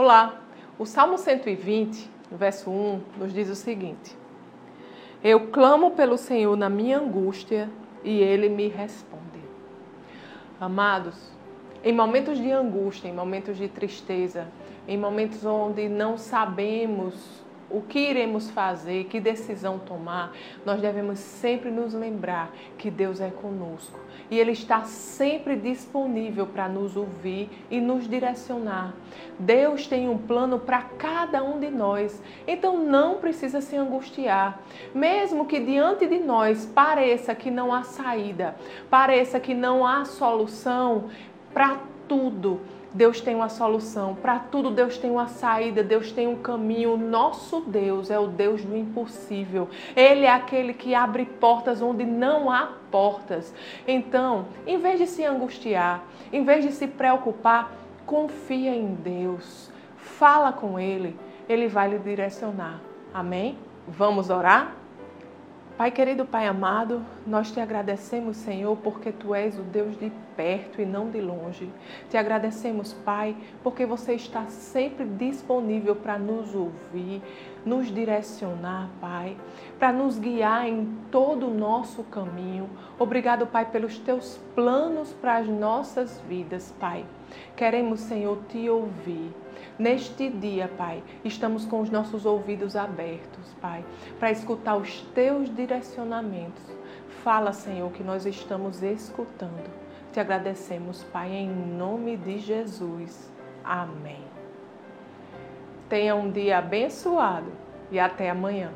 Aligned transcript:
Olá, 0.00 0.42
o 0.78 0.86
Salmo 0.86 1.18
120, 1.18 2.08
verso 2.30 2.70
1, 2.70 3.00
nos 3.18 3.32
diz 3.32 3.50
o 3.50 3.56
seguinte: 3.56 4.16
Eu 5.24 5.48
clamo 5.48 5.90
pelo 5.90 6.16
Senhor 6.16 6.56
na 6.56 6.70
minha 6.70 7.00
angústia 7.00 7.68
e 8.04 8.20
ele 8.20 8.48
me 8.48 8.68
responde. 8.68 9.42
Amados, 10.60 11.32
em 11.82 11.92
momentos 11.92 12.38
de 12.38 12.48
angústia, 12.48 13.08
em 13.08 13.12
momentos 13.12 13.56
de 13.56 13.66
tristeza, 13.66 14.46
em 14.86 14.96
momentos 14.96 15.44
onde 15.44 15.88
não 15.88 16.16
sabemos 16.16 17.44
o 17.70 17.82
que 17.82 17.98
iremos 17.98 18.50
fazer, 18.50 19.04
que 19.04 19.20
decisão 19.20 19.78
tomar, 19.78 20.32
nós 20.64 20.80
devemos 20.80 21.18
sempre 21.18 21.70
nos 21.70 21.92
lembrar 21.92 22.50
que 22.78 22.90
Deus 22.90 23.20
é 23.20 23.30
conosco. 23.30 23.98
E 24.30 24.38
Ele 24.38 24.52
está 24.52 24.84
sempre 24.84 25.56
disponível 25.56 26.46
para 26.46 26.68
nos 26.68 26.96
ouvir 26.96 27.48
e 27.70 27.80
nos 27.80 28.08
direcionar. 28.08 28.94
Deus 29.38 29.86
tem 29.86 30.08
um 30.08 30.18
plano 30.18 30.58
para 30.58 30.82
cada 30.82 31.42
um 31.42 31.58
de 31.60 31.70
nós, 31.70 32.22
então 32.46 32.78
não 32.78 33.16
precisa 33.16 33.60
se 33.60 33.76
angustiar, 33.76 34.60
mesmo 34.94 35.46
que 35.46 35.60
diante 35.60 36.06
de 36.06 36.18
nós 36.18 36.66
pareça 36.66 37.34
que 37.34 37.50
não 37.50 37.72
há 37.72 37.82
saída, 37.82 38.56
pareça 38.90 39.38
que 39.38 39.54
não 39.54 39.86
há 39.86 40.04
solução 40.04 41.08
para 41.52 41.78
tudo 42.08 42.60
Deus 42.92 43.20
tem 43.20 43.34
uma 43.34 43.48
solução. 43.48 44.14
Para 44.14 44.38
tudo, 44.38 44.70
Deus 44.70 44.96
tem 44.96 45.10
uma 45.10 45.28
saída, 45.28 45.82
Deus 45.82 46.10
tem 46.10 46.26
um 46.26 46.36
caminho. 46.36 46.96
Nosso 46.96 47.60
Deus 47.60 48.10
é 48.10 48.18
o 48.18 48.26
Deus 48.26 48.64
do 48.64 48.76
impossível. 48.76 49.68
Ele 49.94 50.24
é 50.24 50.30
aquele 50.30 50.72
que 50.72 50.94
abre 50.94 51.26
portas 51.26 51.82
onde 51.82 52.04
não 52.04 52.50
há 52.50 52.72
portas. 52.90 53.54
Então, 53.86 54.46
em 54.66 54.78
vez 54.78 54.98
de 54.98 55.06
se 55.06 55.24
angustiar, 55.24 56.02
em 56.32 56.44
vez 56.44 56.64
de 56.64 56.72
se 56.72 56.86
preocupar, 56.86 57.72
confia 58.06 58.74
em 58.74 58.94
Deus. 58.94 59.70
Fala 59.96 60.52
com 60.52 60.80
Ele. 60.80 61.14
Ele 61.48 61.68
vai 61.68 61.90
lhe 61.90 61.98
direcionar. 61.98 62.80
Amém? 63.12 63.58
Vamos 63.86 64.30
orar? 64.30 64.74
Pai 65.78 65.92
querido, 65.92 66.26
Pai 66.26 66.48
amado, 66.48 67.06
nós 67.24 67.52
te 67.52 67.60
agradecemos, 67.60 68.36
Senhor, 68.38 68.76
porque 68.78 69.12
tu 69.12 69.32
és 69.32 69.56
o 69.56 69.62
Deus 69.62 69.96
de 69.96 70.10
perto 70.36 70.82
e 70.82 70.84
não 70.84 71.08
de 71.08 71.20
longe. 71.20 71.70
Te 72.10 72.16
agradecemos, 72.16 72.92
Pai, 72.92 73.36
porque 73.62 73.86
você 73.86 74.14
está 74.14 74.46
sempre 74.46 75.04
disponível 75.04 75.94
para 75.94 76.18
nos 76.18 76.52
ouvir, 76.52 77.22
nos 77.64 77.94
direcionar, 77.94 78.90
Pai, 79.00 79.36
para 79.78 79.92
nos 79.92 80.18
guiar 80.18 80.66
em 80.66 80.84
todo 81.12 81.46
o 81.46 81.54
nosso 81.54 82.02
caminho. 82.02 82.68
Obrigado, 82.98 83.46
Pai, 83.46 83.64
pelos 83.70 84.00
teus 84.00 84.36
planos 84.56 85.12
para 85.12 85.36
as 85.36 85.46
nossas 85.46 86.20
vidas, 86.28 86.74
Pai. 86.80 87.04
Queremos, 87.54 88.00
Senhor, 88.00 88.36
te 88.48 88.68
ouvir. 88.68 89.32
Neste 89.78 90.28
dia, 90.28 90.68
Pai, 90.76 91.02
estamos 91.24 91.64
com 91.64 91.80
os 91.80 91.90
nossos 91.90 92.26
ouvidos 92.26 92.76
abertos, 92.76 93.54
Pai, 93.60 93.84
para 94.18 94.30
escutar 94.30 94.76
os 94.76 95.02
teus 95.14 95.54
direcionamentos. 95.54 96.64
Fala, 97.22 97.52
Senhor, 97.52 97.90
que 97.92 98.02
nós 98.02 98.26
estamos 98.26 98.82
escutando. 98.82 99.70
Te 100.12 100.20
agradecemos, 100.20 101.04
Pai, 101.04 101.32
em 101.32 101.48
nome 101.48 102.16
de 102.16 102.38
Jesus. 102.38 103.30
Amém. 103.62 104.24
Tenha 105.88 106.14
um 106.14 106.30
dia 106.30 106.58
abençoado 106.58 107.50
e 107.90 107.98
até 107.98 108.30
amanhã. 108.30 108.70